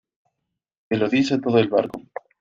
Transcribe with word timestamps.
que 0.89 0.97
lo 0.97 1.07
dice 1.07 1.37
todo 1.37 1.59
el 1.59 1.67
barco. 1.67 2.01